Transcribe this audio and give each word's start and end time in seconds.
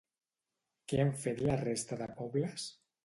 Què 0.93 0.97
han 1.03 1.13
fet 1.25 1.43
la 1.49 1.59
resta 1.65 1.99
de 2.01 2.09
pobles? 2.23 2.67